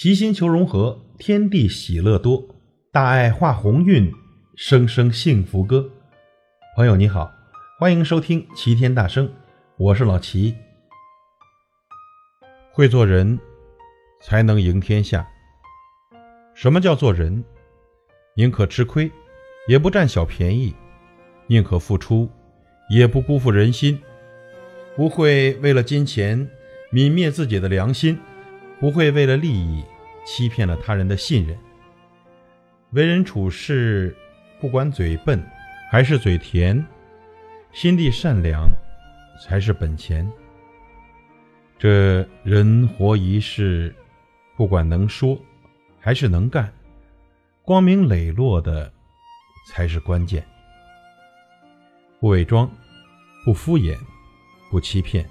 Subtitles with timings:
[0.00, 2.54] 齐心求融合，天地喜乐多，
[2.92, 4.08] 大爱化鸿运，
[4.54, 5.90] 声声幸福歌。
[6.76, 7.28] 朋友你好，
[7.80, 9.28] 欢迎收听齐天大圣，
[9.76, 10.54] 我是老齐。
[12.70, 13.36] 会做人，
[14.22, 15.26] 才能赢天下。
[16.54, 17.44] 什么叫做人？
[18.36, 19.10] 宁可吃亏，
[19.66, 20.72] 也不占小便宜；
[21.48, 22.30] 宁可付出，
[22.88, 24.00] 也不辜负人心。
[24.94, 26.48] 不会为了金钱
[26.92, 28.16] 泯灭自己的良心。
[28.80, 29.84] 不会为了利益
[30.24, 31.58] 欺骗了他人的信任。
[32.90, 34.16] 为人处事，
[34.60, 35.42] 不管嘴笨
[35.90, 36.84] 还是嘴甜，
[37.72, 38.68] 心地善良
[39.42, 40.30] 才是本钱。
[41.78, 43.94] 这人活一世，
[44.56, 45.38] 不管能说
[46.00, 46.72] 还是能干，
[47.62, 48.92] 光明磊落的
[49.68, 50.44] 才是关键。
[52.20, 52.68] 不伪装，
[53.44, 53.96] 不敷衍，
[54.70, 55.24] 不欺骗，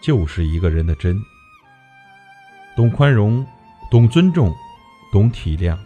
[0.00, 1.20] 就是一个人的真。
[2.76, 3.44] 懂宽容，
[3.90, 4.54] 懂尊重，
[5.10, 5.78] 懂体谅，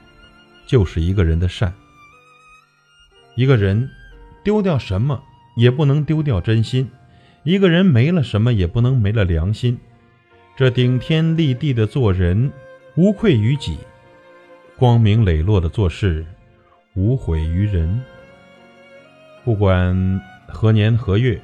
[0.67, 1.73] 就是一个人的善。
[3.37, 3.89] 一个人
[4.43, 5.23] 丢掉什么
[5.57, 6.91] 也不能丢掉真心，
[7.45, 9.79] 一个人没了什么也不能没了良心。
[10.57, 12.51] 这顶天立地的做人，
[12.97, 13.77] 无愧于己；
[14.77, 16.27] 光明磊落的做事，
[16.95, 18.03] 无悔于人。
[19.45, 21.41] 不管何年何月，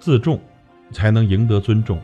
[0.00, 0.40] 自重
[0.90, 1.96] 才能赢得尊重；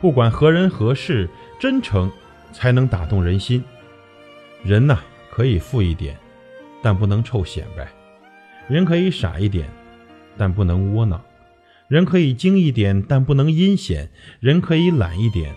[0.00, 1.28] 不管何人何事，
[1.62, 2.10] 真诚。
[2.52, 3.64] 才能打动人心。
[4.62, 4.98] 人呐，
[5.30, 6.14] 可以富一点，
[6.82, 7.86] 但不能臭显摆；
[8.68, 9.66] 人可以傻一点，
[10.36, 11.18] 但不能窝囊；
[11.88, 14.06] 人可以精一点，但不能阴险；
[14.38, 15.54] 人可以懒一点，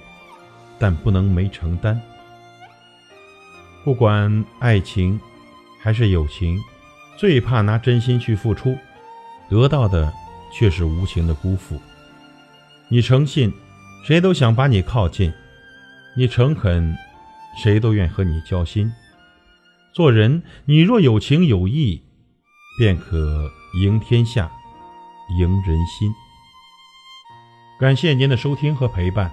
[0.80, 2.02] 但不能没承担。
[3.84, 5.19] 不管爱情
[5.81, 6.58] 还是友情，
[7.17, 8.78] 最怕拿真心去付出，
[9.50, 10.14] 得到的
[10.53, 11.78] 却是无情的辜负。
[12.88, 13.52] 你诚信，
[14.06, 15.31] 谁都想把你靠近。
[16.18, 16.96] 你诚恳，
[17.58, 18.90] 谁都愿和你交心。
[19.94, 22.02] 做人，你若有情有义，
[22.80, 24.50] 便可赢天下，
[25.38, 26.09] 赢人心。
[27.78, 29.30] 感谢您的收听和陪伴。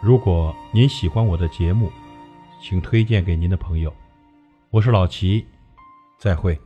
[0.00, 1.92] 如果您喜欢我的节目，
[2.62, 3.94] 请推荐给您的朋友。
[4.70, 5.46] 我是老齐，
[6.18, 6.58] 再会。